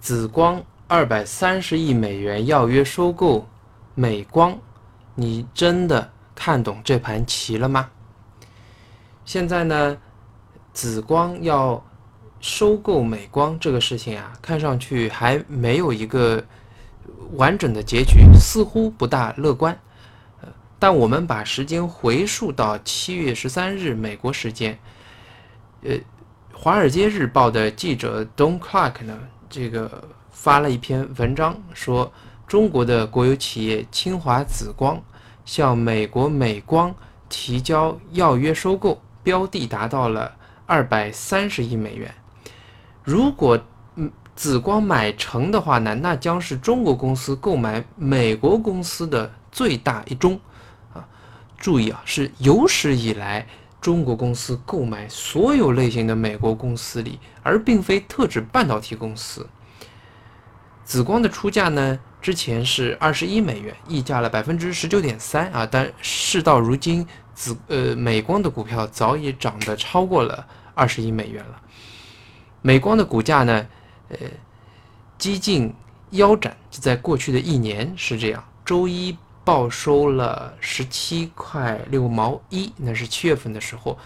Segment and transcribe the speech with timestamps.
[0.00, 3.46] 紫光二百三十亿美元要约收购
[3.94, 4.58] 美光，
[5.14, 7.90] 你真的看懂这盘棋了吗？
[9.24, 9.96] 现在呢，
[10.72, 11.84] 紫光要
[12.40, 16.42] 收购美光这个事情啊，看上去还没有一个
[17.34, 19.78] 完整的结局，似乎不大乐观。
[20.78, 24.78] 但我们把时间回溯到七月十三日美国时间，
[25.82, 25.90] 呃，
[26.54, 29.18] 《华尔街日报》的记者 Don Clark 呢，
[29.50, 32.10] 这个发了一篇文章，说
[32.46, 35.02] 中国的国有企业清华紫光
[35.44, 36.94] 向美国美光
[37.28, 40.32] 提交要约收购，标的达到了
[40.66, 42.14] 二百三十亿美元。
[43.02, 43.58] 如果
[43.96, 50.38] 嗯紫光买成的话呢，那将是中国公司购买美国公司的最大一宗
[50.94, 51.04] 啊！
[51.58, 53.46] 注意啊，是有史以来
[53.80, 59.48] 中国公司购买所有类型的美国公司里，而并非特指半导体公司。
[60.84, 71.62] 紫光的出价呢，之前是二十一美元，溢价了百分之十九点三啊，但事到如今，紫呃美光的股票早已涨得超过了二十一美元了。
[72.60, 73.66] 美光的股价呢，
[74.08, 74.18] 呃，
[75.16, 75.72] 几近
[76.10, 78.44] 腰斩，就在过去的一年是这样。
[78.64, 79.16] 周一
[79.50, 83.98] 报收了十七块六毛一，那是七月份的时候。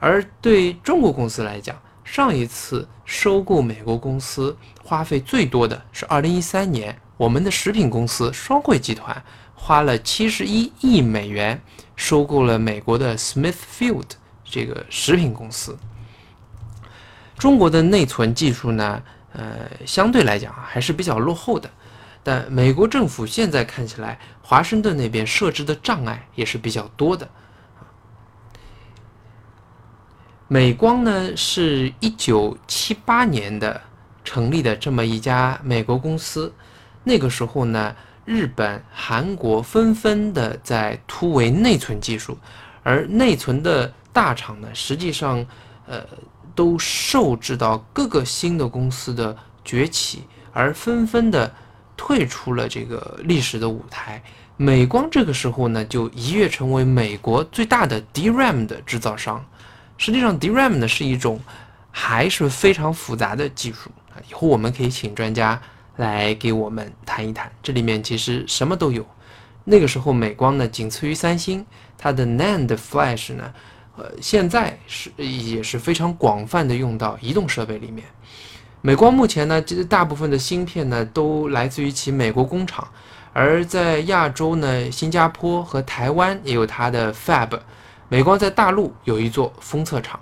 [0.00, 9.22] 而对中国公司来讲，上一次收购美国公司花费最多的是二零一三年，我们的食品公司双汇集团
[9.54, 11.62] 花了七十一亿美元
[11.94, 14.08] 收购了美国的 Smithfield
[14.44, 15.78] 这个食品公司。
[17.38, 19.00] 中国的内存技术呢，
[19.32, 21.70] 呃，相对来讲还是比较落后的。
[22.22, 27.28] 但美国政府现在看起来，华盛顿那边设置的障碍也是比较多的。
[30.48, 33.80] 美光呢，是一九七八年的
[34.24, 36.52] 成立的这么一家美国公司。
[37.04, 42.38] 那个时候呢，日本、韩国纷纷的在突围内存技术，
[42.82, 45.44] 而内存的大厂呢，实际上，
[45.86, 46.04] 呃。
[46.54, 49.34] 都受制到各个新的公司的
[49.64, 51.50] 崛起，而纷纷的
[52.04, 54.20] 退出了这个历史的舞台。
[54.56, 59.44] 美光这个时候呢，就一跃成为美国最大的 DRAM 的制造商。
[59.98, 61.38] 实际上，DRAM 呢是一种
[61.92, 64.18] 还是非常复杂的技术啊。
[64.28, 65.60] 以后我们可以请专家
[65.96, 69.06] 来给我们谈一谈，这里面其实什么都有。
[69.62, 71.64] 那个时候，美光呢仅次于三星，
[71.96, 73.54] 它的 NAND Flash 呢。
[73.96, 78.04] 呃，现在是也是非常广泛的用到移动设备里面。
[78.84, 82.86] 美光目前呢，其实大部分的芯片呢都来自于其美国工厂，
[83.32, 87.60] 而在亚洲呢，新加坡和台湾也有它的 Fab。
[88.08, 90.18] 美光在大陆有一座封测厂。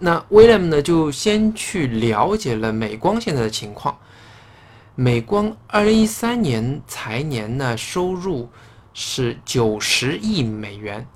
[0.00, 3.96] 那 William 呢就先去了解了美光现在的情况。
[4.96, 8.50] 美光二零一三年财年呢收入
[8.92, 11.06] 是九十亿美元，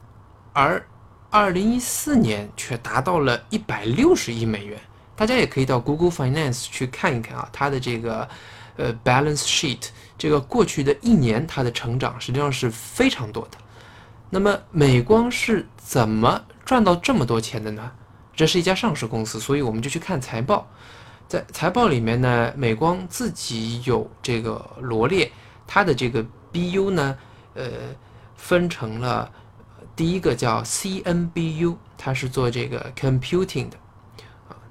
[0.52, 0.86] 而
[1.28, 4.78] 二零一四年却达到了一百六十亿美元，
[5.20, 8.26] 大家也可以到 Google Finance 去看一看啊，它的这个
[8.78, 13.59] 呃 balance sheet，这个过去的一年它的成长实际上是非常多的。
[14.30, 17.92] 那么美光是怎么赚到这么多钱的呢？
[18.34, 20.66] 这是一家上市公司，所以我们就去看财报。
[21.28, 25.30] 在财报里面呢，美光自己有这个罗列
[25.66, 27.19] 它的这个 BU 呢，
[27.53, 27.64] 呃，
[28.36, 29.30] 分成了。
[29.94, 33.76] 第一个叫 CNBU，它是做这个 computing 的。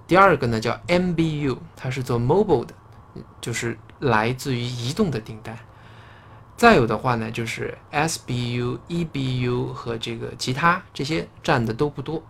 [0.09, 2.73] 第二个呢叫 MBU，它是做 mobile 的，
[3.39, 5.57] 就是来自于移动的订单。
[6.57, 12.21] 再有的话呢，就是 SBU、EBU 和这个其他这些占的都不多。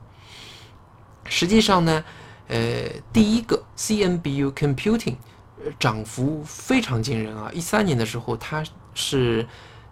[1.24, 2.04] 实际上呢，
[2.50, 5.16] 呃，第一个 CNBU computing
[5.80, 7.50] 涨幅非常惊人啊！
[7.54, 8.64] 一三年的时候，它
[8.94, 9.48] 是。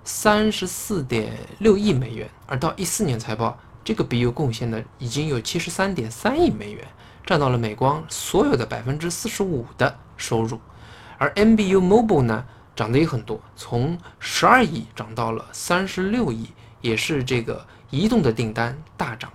[0.10, 6.88] 三十四点六亿美元，而到一四年财报，这个 BU 贡献的已经有七十三点三亿美元，
[7.28, 10.60] 占到了美光所有的百分之四十五的收入。
[11.18, 16.48] 而 MBU Mobile 呢，涨得也很多，从十二亿涨到了三十六亿，
[16.80, 19.30] 也是这个移动的订单大涨。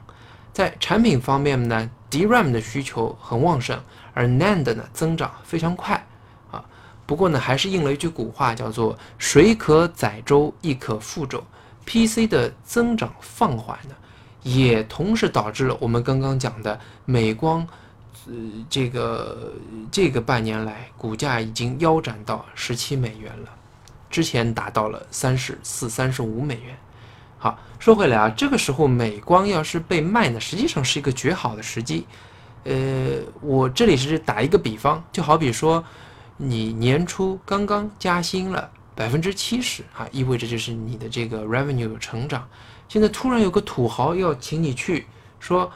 [0.55, 3.79] 在产品方面呢，DRAM 的需求很旺盛，
[4.15, 6.07] 而 NAND 呢增长非常快
[6.51, 6.65] 啊。
[7.05, 11.45] 不过呢，还是应了一句古话，叫做“水可载舟，亦可覆舟”。
[11.85, 13.95] PC 的增长放缓呢，
[14.45, 17.67] 也同时导致了我们刚刚讲的美光，
[18.27, 18.33] 呃，
[18.69, 19.53] 这个
[19.91, 23.49] 这个半年来股价已经腰斩到十七美元了，
[24.11, 26.77] 之前达到了三十四、三十五美元。
[27.39, 32.07] 好，说回来啊，这个时候美光要是被卖呢，实际上是一个绝好的时机。
[32.65, 35.85] 呃，我这里是打一个比方，就好比说。
[36.39, 42.49] 你年初刚刚加薪了百分之七十啊，意味着就是你的这个 revenue 有成长。
[42.89, 45.07] 现在突然有个土豪要请你去
[45.39, 45.71] 说，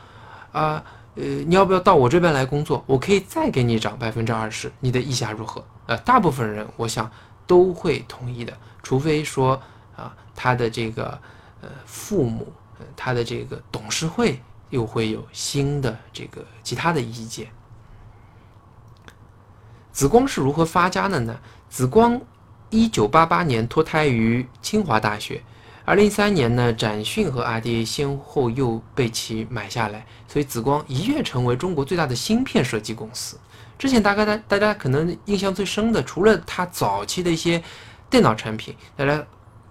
[0.51, 0.83] 啊，
[1.17, 2.85] 呃你要不要到我这边来工作？
[2.87, 5.65] 我可以再给你涨百分之二十，你的意下如何？
[5.87, 7.11] 呃，大部分人我想
[7.47, 9.61] 都会同意的，除非说
[9.97, 11.19] 啊，他的这个
[11.63, 12.53] 呃父母，
[12.95, 14.41] 他的这个董事会
[14.71, 17.49] 又会有新的这个其他的意见。
[19.93, 21.39] 紫光是如何发家的呢？
[21.71, 22.21] 紫光
[22.69, 25.43] 一九八八年脱胎于清华大学，
[25.87, 33.39] 二零一三年呢，展讯和 RDA 先后又被其买下来，所以紫光一跃成为中国最大的芯片设计公司。
[33.79, 37.63] 之前大概大大家可能印象最深的，除了它早期的一些
[38.11, 39.25] 电脑产品，大家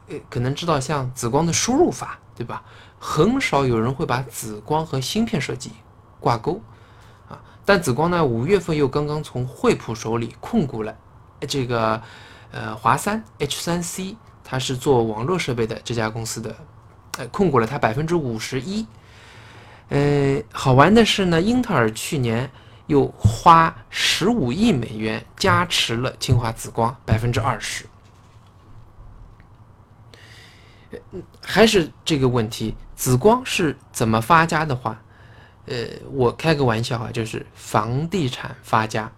[0.07, 2.63] 呃可能知道像紫光的输入法，对吧？
[2.97, 5.73] 很少有人会把紫光和芯片设计
[6.21, 6.61] 挂钩
[7.27, 7.37] 啊。
[7.65, 10.95] 但紫光呢，五月份又刚刚从惠普手里控股了
[11.41, 12.01] 这个
[12.51, 16.55] 呃华三 H 三 C，他是做网络设备的这家公司的，
[17.17, 18.85] 呃控股了他百分之五十一。
[19.89, 22.49] 呃，好玩的是呢，英特尔去年
[22.87, 27.85] 又花十五亿美元加持了清华紫光百分之二十。
[31.41, 35.01] 还是这个问题，紫光是怎么发家的话？
[35.65, 35.75] 呃，
[36.11, 39.11] 我开个玩笑啊，就是房地产发家。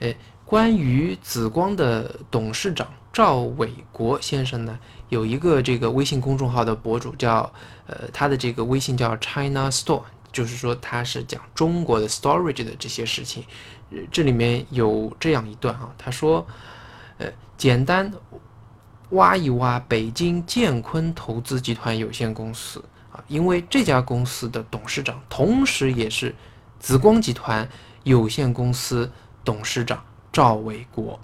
[0.00, 0.12] 呃，
[0.44, 2.86] 关于紫光的董事长
[3.16, 4.78] 赵伟国先生呢，
[5.08, 7.50] 有一个这个微信公众号的博主叫
[7.86, 13.42] 呃，他的这个微信叫 China Store，就是说他是讲中国的 storage 的这些事情。
[13.88, 16.46] 呃这里面有这样一段啊，他说，
[17.16, 17.26] 呃，
[17.56, 18.12] 简单
[19.12, 23.24] 挖一挖北京建坤投资集团有限公司啊。
[23.28, 26.34] 因为这家公司的董事长，同时也是
[26.78, 27.66] 紫光集团
[28.02, 29.10] 有限公司
[29.42, 31.18] 董事长赵伟国。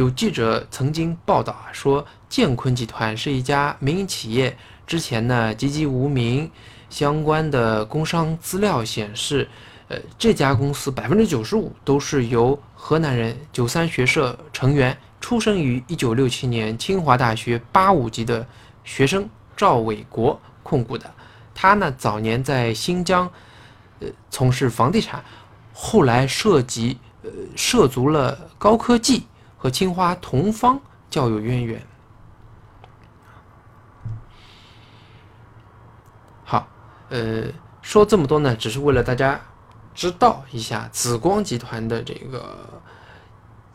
[0.00, 4.56] 有记者曾经报道啊，说建坤集团是一家民营企业，
[4.86, 6.50] 之前呢籍籍无名，
[6.88, 9.46] 相关的工商资料显示，
[9.88, 18.46] 呃，这家公司百分之九十五都是由河南人九三学社成员，出生于一九六七年清华大学八五级的
[18.82, 20.40] 学生赵伟国。
[20.62, 21.12] 控股的，
[21.54, 23.30] 他呢早年在新疆，
[23.98, 25.22] 呃，从事房地产，
[25.74, 29.26] 后来涉及呃涉足了高科技，
[29.60, 30.80] 和青花同方
[31.10, 31.86] 较有渊源。
[36.44, 36.66] 好，
[37.10, 37.44] 呃，
[37.82, 39.38] 说这么多呢，只是为了大家
[39.94, 42.82] 知道一下紫光集团的这个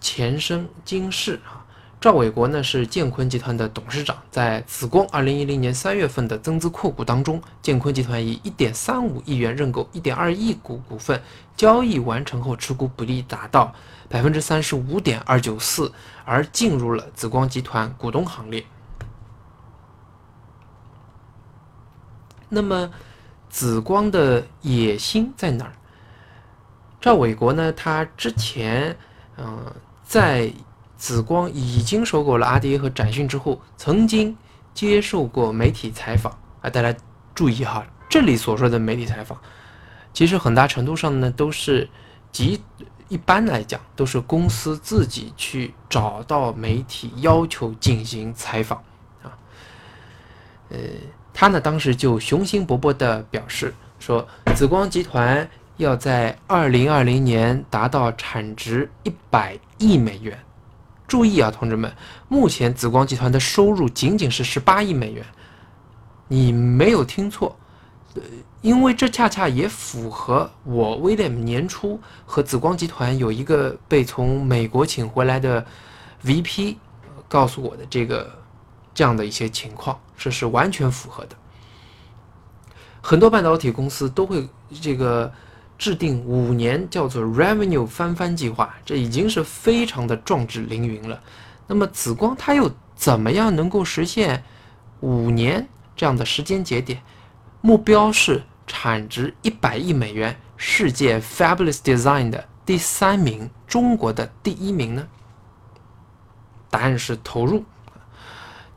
[0.02, 1.65] 前生今世啊。
[2.02, 11.20] 赵伟国呢是建坤集团的董事长，在紫光二零一零年三月份的增资扩股当中，建坤集团以一点三五亿元认购一点二亿股股份，
[11.58, 13.74] 交易完成后持股比例达到
[14.08, 15.92] 百分之三十五点二九四，
[16.26, 18.64] 而进入了紫光集团股东行列。
[22.50, 22.92] 那么，
[23.50, 25.74] 紫光的野心在哪儿？
[27.02, 27.74] 赵伟国呢？
[27.74, 28.96] 他之前，
[29.38, 30.54] 嗯，在。
[30.98, 34.36] 紫光已经收购了 RDA 和展讯之后，曾经
[34.74, 36.96] 接受过媒体采访啊，大家
[37.34, 39.38] 注意哈，这里所说的媒体采访，
[40.14, 41.90] 其实很大程度上呢都是
[42.32, 42.62] 集
[43.08, 48.82] 一般来讲都是公司自己去找到媒体要求进行采访
[49.22, 49.38] 啊，
[50.70, 50.78] 呃，
[51.34, 55.48] 他呢当时就雄心勃勃地表示说，紫光集团
[55.78, 60.40] 要在二零二零年达到产值一百亿美元。
[61.08, 61.96] 注意啊，同志们，
[62.28, 65.24] 目前紫光集团的收入仅仅是十八亿美元，
[66.28, 67.56] 你没有听错，
[68.16, 68.22] 呃，
[68.62, 75.64] 因为这恰恰也符合我威廉年初和紫光集团有一个被从美国请回来的
[76.24, 76.78] VP
[77.28, 78.30] 告诉我的这个
[78.94, 81.36] 这样的一些情况，这是完全符合的。
[83.02, 84.48] 很多半导体公司都会
[84.82, 85.32] 这个。
[85.78, 91.22] 制定五年叫做 Revenue 翻番计划，这已经是非常的壮志凌云了。
[91.68, 94.44] 那么紫光它又怎么样能够实现
[95.02, 97.02] 五年这样的时间节点？
[97.60, 105.06] 目标是产值一百亿美元，世界 Fabulous Design 的第三名，中国的第一名呢？
[106.70, 107.64] 答案是投入。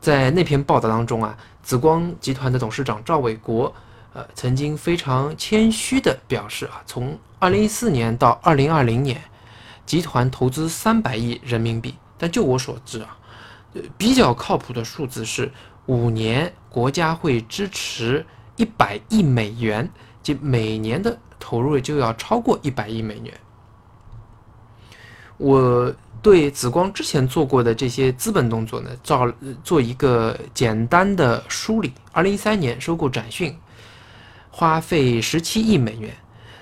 [0.01, 3.73] 在那篇报道当中啊，紫光集团的董事长赵伟国。
[4.19, 9.23] 呃，曾经非常谦虚地表示啊，从二零一四年到二零二零年，
[9.87, 11.95] 集团投资三百亿人民币。
[12.19, 13.17] 但就我所知啊，
[13.75, 15.53] 呃，比较靠谱的数字是
[15.87, 19.89] 五年国家会支持一百亿美元，
[20.21, 23.33] 即每年的投入就要超过一百亿美元。
[25.37, 29.33] 我对紫光之前做过的这些资本动作呢，造
[29.63, 31.93] 做一个简单的梳理。
[32.11, 33.57] 二零一三年收购展讯，
[34.59, 36.13] 花费十七亿美元。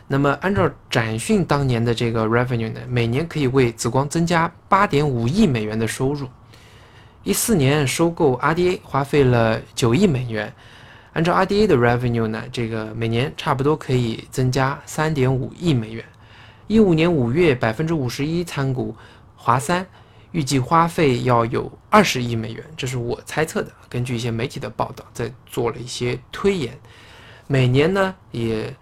[0.06, 6.28] 那么按照展讯当年的这个 revenue 呢，每年可以为紫光增加八点五亿美元的收入。
[7.24, 10.52] 一四年收购 RDA 花费了九亿美元，
[11.14, 16.04] 按照 RDA 的 revenue 呢，这个每年差不多可以增加三点五亿美元。
[16.66, 18.94] 一五年五月百分之五十一参股。
[19.34, 19.86] 华三
[20.32, 23.72] 预计花费要有二十亿美元，这是我猜测的。
[23.88, 26.78] 根据一些媒体的报道，在做了一些推演。
[27.46, 28.74] 每年呢，也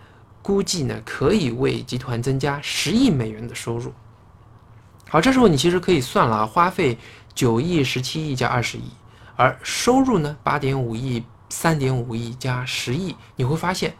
[0.42, 3.92] 估计呢可以为集团增加十亿美元的收入。
[5.08, 6.98] 好，这时候你其实可以算了，花费
[7.34, 8.90] 九亿、十七亿加二十亿，
[9.36, 13.94] 而收入呢八点五亿、三点五亿加十亿，你会发现，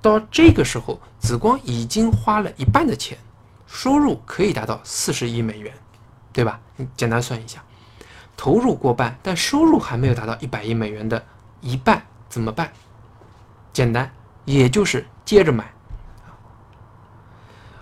[0.00, 3.18] 到这个时候，紫光已经花了一半的钱，
[3.66, 5.72] 收入可以达到四十亿美元。
[6.32, 6.60] 对吧？
[6.76, 7.64] 你简单算一下，
[8.36, 11.24] 投入过半，但收入还没有达到一百亿美元的
[11.62, 12.70] 一半，怎么办？
[13.76, 14.10] 简单，
[14.46, 15.70] 也就是接着买。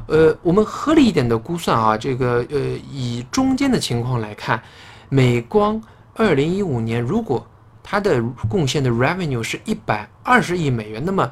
[0.09, 2.59] 呃，我们合理一点的估算啊，这个呃，
[2.91, 4.61] 以中间的情况来看，
[5.09, 5.81] 美光
[6.15, 7.47] 二零一五年如果
[7.81, 11.31] 它的贡献的 revenue 是一百二十亿美元，那么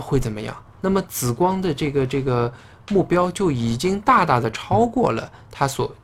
[0.00, 0.56] 会怎么样？
[0.80, 2.50] 那么紫光的这个这个
[2.88, 5.94] 目标就已经大大的超过了它所。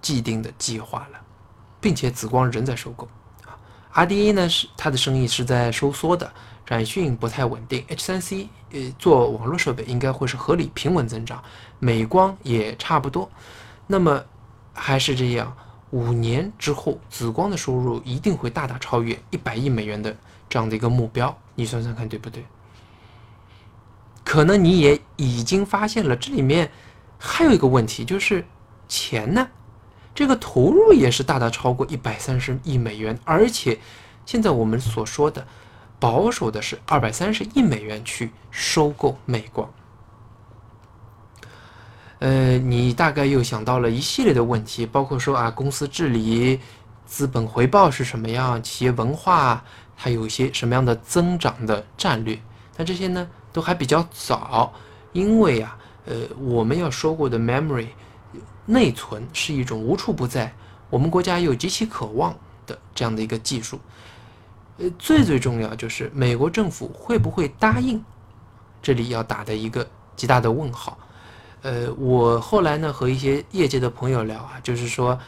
[0.00, 1.20] 既定的计划了，
[1.80, 3.08] 并且紫光仍在收购
[3.46, 3.54] 啊。
[3.94, 6.28] RDA 呢是它的生意是在收缩的，
[6.72, 7.84] 展讯不太稳定。
[7.86, 11.44] H3C 呃做网络设备应该会是合理平稳增长，
[11.78, 13.30] 美光也差不多。
[13.86, 14.24] 那么
[14.72, 15.54] 还是这样，
[15.90, 20.16] 五年之后紫光的收入一定会大大超越一百亿美元的
[20.48, 22.42] 这样的一个目标，你算算看对不对？
[24.24, 26.70] 可能你也已经发现了，这里面
[27.18, 28.46] 还有一个问题，就是
[28.88, 29.46] 钱呢？
[30.14, 33.78] 这个投入也是大大超过一百三十亿美元，而且
[34.24, 35.46] 现在我们所说的
[36.02, 39.72] 保守的是二百三十亿美元去收购美光。
[42.18, 46.58] 呃，你大概又想到了一系列的问题，包括说啊，公司治理、
[47.06, 49.62] 资本回报是什么样，企业文化
[49.96, 52.36] 它有一些什么样的增长的战略。
[52.76, 54.72] 但这些呢，都还比较早，
[55.12, 57.86] 因为啊，呃，我们要说过的 memory。
[58.66, 60.52] 内存是一种无处不在，
[60.90, 63.78] 我们国家又极其渴望的这样的一个技术。
[64.78, 68.02] 呃，最最重要就是美国政府会不会答应？
[68.80, 69.86] 这里要打的一个
[70.16, 70.98] 极大的问号。
[71.62, 75.18] 呃，我后来呢和一些业界的朋友聊啊，就是说，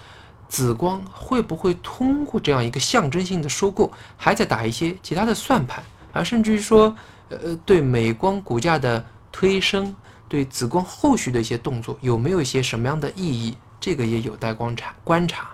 [0.48, 6.96] 紫光会不会通过这样一个象征性的收购，还在打一些其他的算盘，而甚至于说，
[7.28, 9.94] 呃，对美光股价的推升。
[10.26, 13.56] 对紫光后续的一些动作有没有一些什么样的意义？
[13.78, 14.92] 这个也有待观察。
[15.04, 15.50] 观察，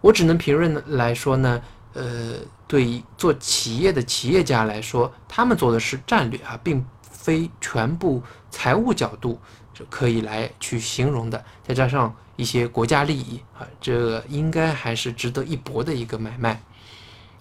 [0.00, 1.60] 我只能评论来说呢，
[1.94, 2.34] 呃，
[2.66, 9.40] 对做企业的企业家来说，他们做的是战略啊，并非全部财务角度
[9.72, 11.44] 就可以来去形容的。
[11.66, 16.60] 再加上一些国家利益啊，这应该还是值得一搏的一个买卖。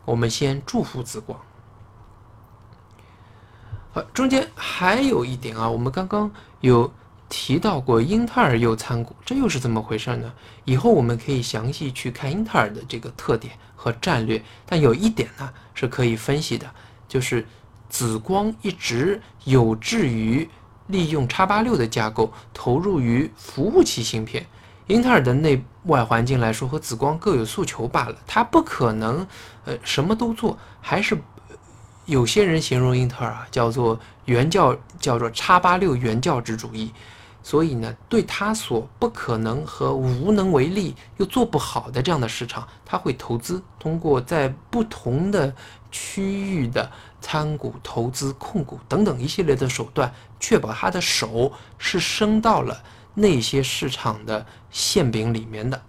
[0.06, 1.40] 我们先祝福紫光。
[3.92, 6.32] 好，中间还有一点啊，我们刚刚
[6.62, 6.92] 有
[7.30, 10.32] 提到过英特尔又参股，这又是怎么回事呢？
[10.66, 14.42] 以后我们可以详细去看英特尔的这个特点和战略。
[14.66, 16.70] 但有一点呢是可以分析的，
[17.08, 17.46] 就是
[17.90, 20.48] 紫光一直有志于
[20.88, 24.46] 利用叉八六的架构投入于服务器芯片。
[24.88, 29.26] 英特尔的内外环境来说和紫光各有诉求罢了，它不可能
[29.66, 31.18] 呃什么都做，还是。
[32.06, 36.92] 有些人形容英特尔啊，叫做原教，叫做叉八六原教旨主义，
[37.42, 45.56] 所以呢，对他所不可能和无能为力又做不好的这样的市场，他会投资，通过在不同的
[45.92, 46.24] 区
[46.56, 46.92] 域的
[47.22, 52.84] 参股、投资、控股等等一系列的手段，确保他的手是伸到了
[53.14, 55.82] 那些市场的馅饼里面的。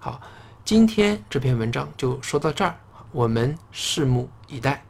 [0.00, 0.20] 好，
[0.64, 2.74] 今天这篇文章就说到这儿，
[3.12, 4.87] 我们拭目以待。